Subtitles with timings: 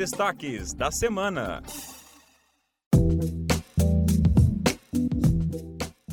[0.00, 1.62] destaques da semana.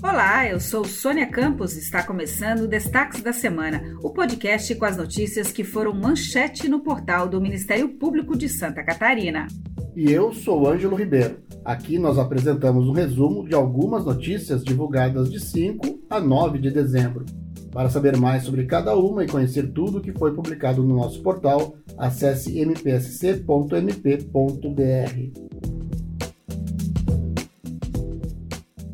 [0.04, 4.84] Olá, eu sou Sônia Campos e está começando o Destaques da Semana, o podcast com
[4.84, 9.48] as notícias que foram manchete no portal do Ministério Público de Santa Catarina.
[9.96, 11.38] E eu sou Ângelo Ribeiro.
[11.64, 17.24] Aqui nós apresentamos um resumo de algumas notícias divulgadas de 5 a 9 de dezembro.
[17.72, 21.22] Para saber mais sobre cada uma e conhecer tudo o que foi publicado no nosso
[21.22, 23.48] portal, acesse mpsc.mp.br.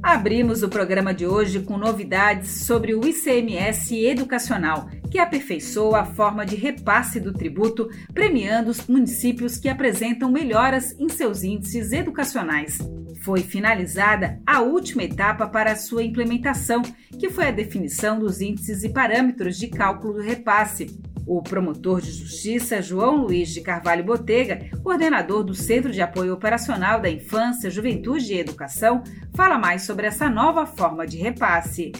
[0.01, 6.43] Abrimos o programa de hoje com novidades sobre o ICMS educacional, que aperfeiçoa a forma
[6.43, 12.79] de repasse do tributo, premiando os municípios que apresentam melhoras em seus índices educacionais.
[13.21, 16.81] Foi finalizada a última etapa para sua implementação,
[17.19, 20.99] que foi a definição dos índices e parâmetros de cálculo do repasse.
[21.27, 26.99] O promotor de justiça João Luiz de Carvalho Botega, coordenador do Centro de Apoio Operacional
[26.99, 29.03] da Infância, Juventude e Educação,
[29.35, 31.91] fala mais sobre essa nova forma de repasse.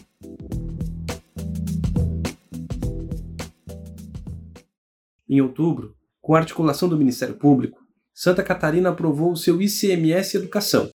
[5.30, 7.80] Em outubro, com a articulação do Ministério Público,
[8.14, 10.90] Santa Catarina aprovou o seu ICMS Educação.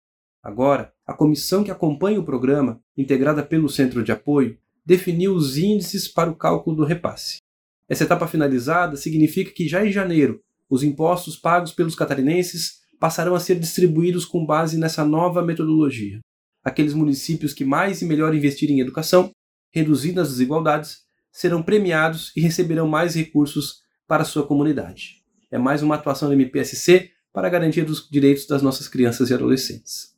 [0.44, 6.08] Agora, a comissão que acompanha o programa, integrada pelo Centro de Apoio, definiu os índices
[6.08, 7.39] para o cálculo do repasse.
[7.89, 13.39] Essa etapa finalizada significa que já em janeiro, os impostos pagos pelos catarinenses passarão a
[13.39, 16.19] ser distribuídos com base nessa nova metodologia.
[16.64, 19.31] Aqueles municípios que mais e melhor investirem em educação,
[19.73, 21.00] reduzindo as desigualdades,
[21.31, 25.17] serão premiados e receberão mais recursos para sua comunidade.
[25.52, 29.33] É mais uma atuação do MPSC para a garantia dos direitos das nossas crianças e
[29.33, 30.16] adolescentes.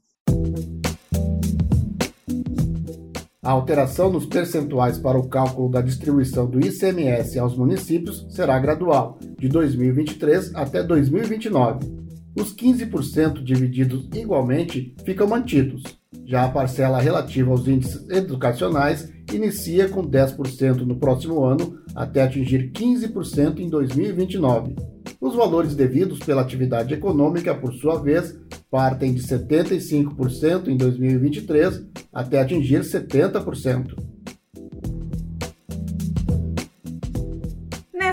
[3.41, 9.17] A alteração nos percentuais para o cálculo da distribuição do ICMS aos municípios será gradual,
[9.39, 11.99] de 2023 até 2029.
[12.35, 15.98] Os 15% divididos igualmente ficam mantidos.
[16.29, 22.71] Já a parcela relativa aos índices educacionais inicia com 10% no próximo ano até atingir
[22.71, 24.75] 15% em 2029.
[25.19, 28.39] Os valores devidos pela atividade econômica, por sua vez,
[28.69, 33.95] partem de 75% em 2023 até atingir 70%.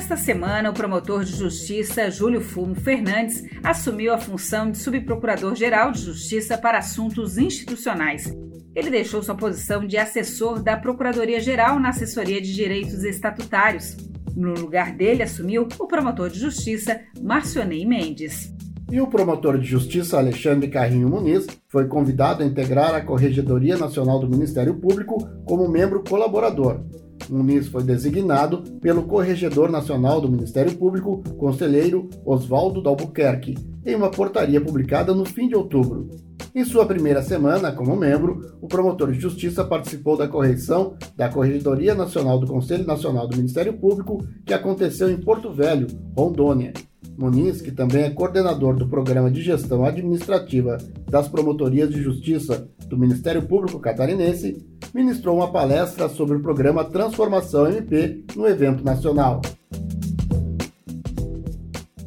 [0.09, 6.01] Nesta semana, o promotor de justiça Júlio Fumo Fernandes assumiu a função de subprocurador-geral de
[6.01, 8.33] justiça para assuntos institucionais.
[8.73, 13.97] Ele deixou sua posição de assessor da Procuradoria-Geral na Assessoria de Direitos Estatutários.
[14.37, 18.55] No lugar dele, assumiu o promotor de justiça Marcionei Mendes.
[18.89, 24.21] E o promotor de justiça Alexandre Carrinho Muniz foi convidado a integrar a Corregedoria Nacional
[24.21, 26.81] do Ministério Público como membro colaborador.
[27.29, 34.61] Muniz foi designado pelo Corregedor Nacional do Ministério Público, conselheiro Oswaldo Dalbuquerque, em uma portaria
[34.61, 36.09] publicada no fim de outubro.
[36.55, 41.95] Em sua primeira semana como membro, o promotor de justiça participou da correção da Corregedoria
[41.95, 46.73] Nacional do Conselho Nacional do Ministério Público, que aconteceu em Porto Velho, Rondônia.
[47.19, 50.77] Muniz, que também é coordenador do Programa de Gestão Administrativa
[51.11, 54.57] das Promotorias de Justiça do Ministério Público Catarinense,
[54.95, 59.41] ministrou uma palestra sobre o programa Transformação MP no evento nacional.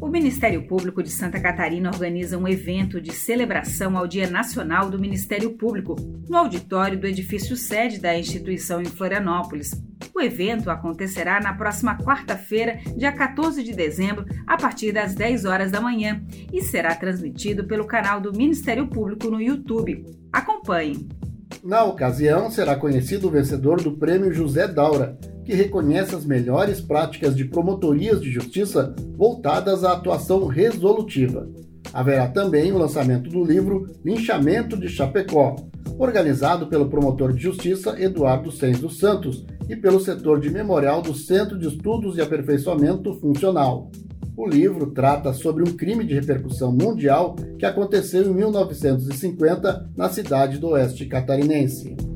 [0.01, 4.97] O Ministério Público de Santa Catarina organiza um evento de celebração ao Dia Nacional do
[4.97, 5.95] Ministério Público
[6.27, 9.69] no auditório do edifício sede da instituição em Florianópolis.
[10.15, 15.71] O evento acontecerá na próxima quarta-feira, dia 14 de dezembro, a partir das 10 horas
[15.71, 20.05] da manhã e será transmitido pelo canal do Ministério Público no YouTube.
[20.33, 21.07] Acompanhe.
[21.63, 27.35] Na ocasião, será conhecido o vencedor do Prêmio José Daura, que reconhece as melhores práticas
[27.35, 31.49] de promotorias de justiça voltadas à atuação resolutiva.
[31.91, 35.57] Haverá também o lançamento do livro Linchamento de Chapecó,
[35.97, 41.13] organizado pelo promotor de justiça Eduardo Sens dos Santos e pelo setor de memorial do
[41.13, 43.91] Centro de Estudos e Aperfeiçoamento Funcional.
[44.37, 50.57] O livro trata sobre um crime de repercussão mundial que aconteceu em 1950 na cidade
[50.57, 52.08] do Oeste Catarinense.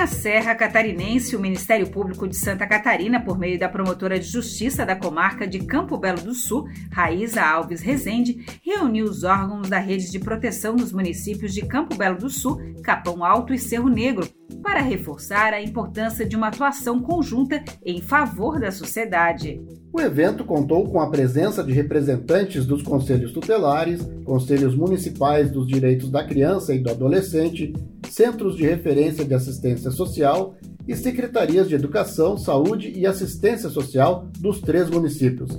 [0.00, 4.86] Na Serra Catarinense, o Ministério Público de Santa Catarina, por meio da promotora de justiça
[4.86, 10.10] da comarca de Campo Belo do Sul, Raíza Alves Rezende, reuniu os órgãos da rede
[10.10, 14.26] de proteção dos municípios de Campo Belo do Sul, Capão Alto e Cerro Negro,
[14.62, 19.60] para reforçar a importância de uma atuação conjunta em favor da sociedade.
[19.92, 26.10] O evento contou com a presença de representantes dos conselhos tutelares, conselhos municipais dos direitos
[26.10, 27.74] da criança e do adolescente,
[28.10, 34.60] centros de referência de assistência social e secretarias de educação, saúde e assistência social dos
[34.60, 35.50] três municípios.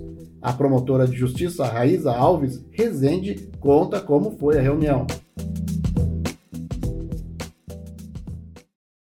[0.42, 5.08] A promotora de justiça Raíza Alves Rezende conta como foi a reunião.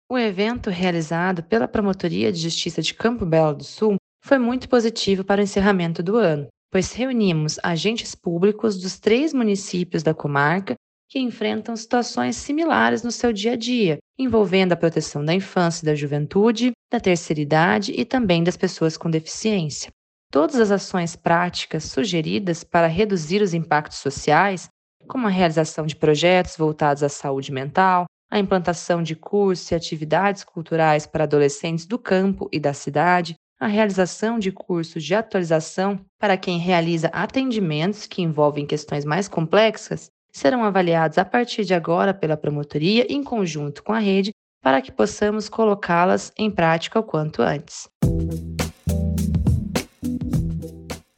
[0.10, 5.26] O evento realizado pela Promotoria de Justiça de Campo Belo do Sul foi muito positivo
[5.26, 10.76] para o encerramento do ano, pois reunimos agentes públicos dos três municípios da comarca
[11.10, 15.88] que enfrentam situações similares no seu dia a dia, envolvendo a proteção da infância e
[15.88, 19.92] da juventude, da terceira idade e também das pessoas com deficiência.
[20.32, 24.68] Todas as ações práticas sugeridas para reduzir os impactos sociais,
[25.08, 30.44] como a realização de projetos voltados à saúde mental, a implantação de cursos e atividades
[30.44, 36.36] culturais para adolescentes do campo e da cidade, a realização de cursos de atualização para
[36.36, 42.36] quem realiza atendimentos que envolvem questões mais complexas serão avaliados a partir de agora pela
[42.36, 47.88] promotoria em conjunto com a rede para que possamos colocá-las em prática o quanto antes.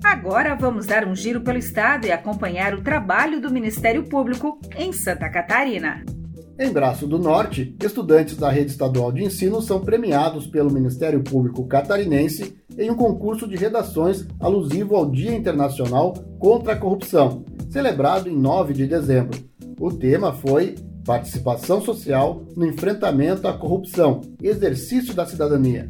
[0.04, 4.94] Agora vamos dar um giro pelo estado e acompanhar o trabalho do Ministério Público em
[4.94, 6.04] Santa Catarina.
[6.60, 11.66] Em Braço do Norte, estudantes da rede estadual de ensino são premiados pelo Ministério Público
[11.68, 18.36] Catarinense em um concurso de redações alusivo ao Dia Internacional contra a Corrupção, celebrado em
[18.36, 19.38] 9 de dezembro.
[19.80, 20.75] O tema foi
[21.06, 25.90] Participação Social no Enfrentamento à Corrupção Exercício da Cidadania.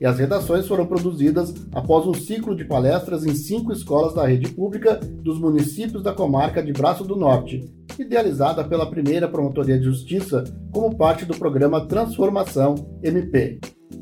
[0.00, 4.48] E as redações foram produzidas após um ciclo de palestras em cinco escolas da rede
[4.50, 7.64] pública dos municípios da comarca de Braço do Norte,
[7.98, 13.58] idealizada pela primeira Promotoria de Justiça como parte do programa Transformação MP.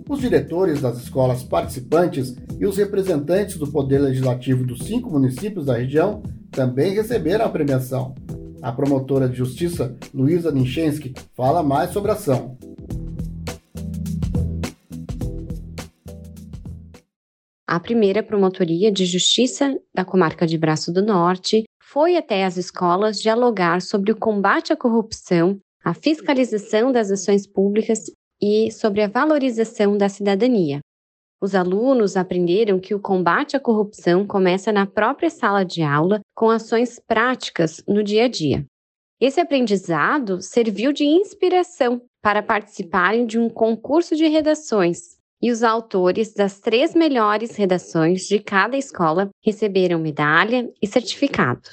[0.09, 5.79] Os diretores das escolas participantes e os representantes do Poder Legislativo dos cinco municípios da
[5.79, 6.23] região
[6.57, 8.15] também receberam a premiação.
[8.63, 12.57] A promotora de justiça, Luísa Ninchensky, fala mais sobre a ação.
[17.69, 23.21] A primeira promotoria de justiça da comarca de Braço do Norte foi até as escolas
[23.21, 28.11] dialogar sobre o combate à corrupção, a fiscalização das ações públicas
[28.41, 30.81] e sobre a valorização da cidadania.
[31.41, 36.49] Os alunos aprenderam que o combate à corrupção começa na própria sala de aula, com
[36.49, 38.65] ações práticas no dia a dia.
[39.21, 46.33] Esse aprendizado serviu de inspiração para participarem de um concurso de redações, e os autores
[46.33, 51.71] das três melhores redações de cada escola receberam medalha e certificado.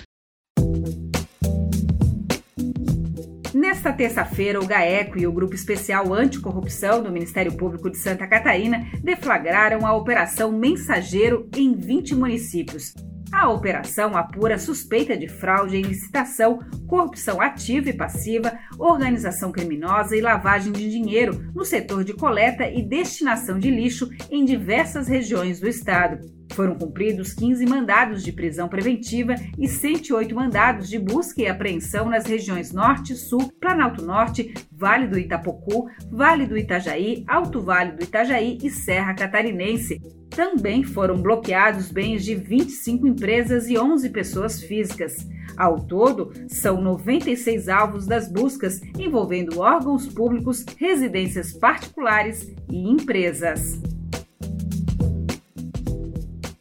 [3.63, 8.85] Nesta terça-feira, o GAECO e o Grupo Especial Anticorrupção do Ministério Público de Santa Catarina
[9.01, 12.93] deflagraram a Operação Mensageiro em 20 municípios.
[13.31, 20.19] A operação apura suspeita de fraude em licitação, corrupção ativa e passiva, organização criminosa e
[20.19, 25.69] lavagem de dinheiro no setor de coleta e destinação de lixo em diversas regiões do
[25.69, 26.19] estado.
[26.53, 32.25] Foram cumpridos 15 mandados de prisão preventiva e 108 mandados de busca e apreensão nas
[32.25, 38.59] regiões Norte, Sul, Planalto Norte, Vale do Itapocu, Vale do Itajaí, Alto Vale do Itajaí
[38.61, 39.99] e Serra Catarinense.
[40.29, 45.27] Também foram bloqueados bens de 25 empresas e 11 pessoas físicas.
[45.57, 53.79] Ao todo, são 96 alvos das buscas envolvendo órgãos públicos, residências particulares e empresas.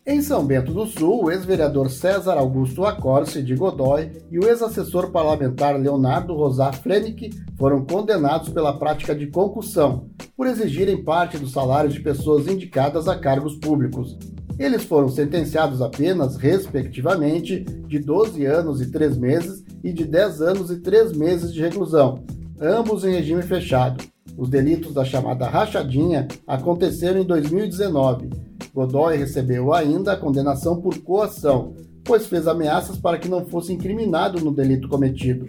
[0.04, 5.12] Em São Bento do Sul, o ex-vereador César Augusto Acorce de Godoy e o ex-assessor
[5.12, 11.94] parlamentar Leonardo Rosar Frenick foram condenados pela prática de concussão, por exigirem parte dos salários
[11.94, 14.18] de pessoas indicadas a cargos públicos.
[14.58, 20.70] Eles foram sentenciados apenas, respectivamente, de 12 anos e 3 meses e de 10 anos
[20.72, 22.24] e 3 meses de reclusão,
[22.60, 24.02] ambos em regime fechado.
[24.36, 31.74] Os delitos da chamada rachadinha aconteceram em 2019 Godoy recebeu ainda a condenação por coação,
[32.02, 35.46] pois fez ameaças para que não fosse incriminado no delito cometido.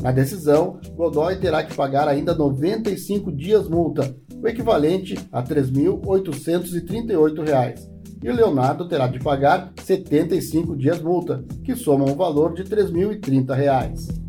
[0.00, 7.90] Na decisão, Godoy terá que pagar ainda 95 dias multa, o equivalente a R$ 3.838,
[8.22, 12.68] e o Leonardo terá de pagar 75 dias multa, que soma um valor de R$
[12.68, 14.21] 3.030.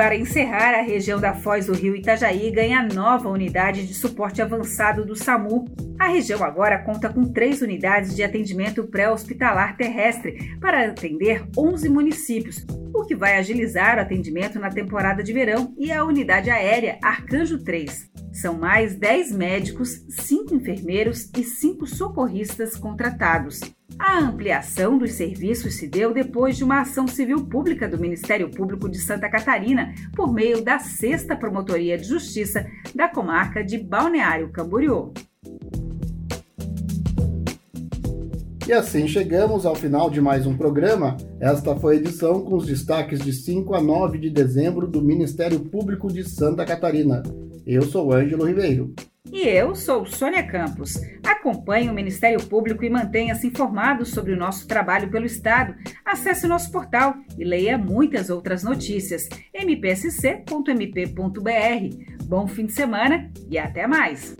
[0.00, 5.04] para encerrar, a região da Foz do Rio Itajaí ganha nova unidade de suporte avançado
[5.04, 5.66] do SAMU.
[6.00, 12.64] A região agora conta com três unidades de atendimento pré-hospitalar terrestre para atender 11 municípios,
[12.94, 17.62] o que vai agilizar o atendimento na temporada de verão e a unidade aérea Arcanjo
[17.62, 18.10] 3.
[18.32, 23.60] São mais 10 médicos, 5 enfermeiros e 5 socorristas contratados.
[23.98, 28.88] A ampliação dos serviços se deu depois de uma ação civil pública do Ministério Público
[28.88, 35.12] de Santa Catarina, por meio da Sexta Promotoria de Justiça da comarca de Balneário Camboriú.
[38.70, 41.16] E assim chegamos ao final de mais um programa.
[41.40, 45.58] Esta foi a edição com os destaques de 5 a 9 de dezembro do Ministério
[45.58, 47.20] Público de Santa Catarina.
[47.66, 48.94] Eu sou Ângelo Ribeiro.
[49.32, 51.00] E eu sou Sônia Campos.
[51.26, 55.74] Acompanhe o Ministério Público e mantenha-se informado sobre o nosso trabalho pelo Estado.
[56.04, 59.28] Acesse o nosso portal e leia muitas outras notícias.
[59.52, 61.10] mpsc.mp.br.
[62.24, 64.36] Bom fim de semana e até mais!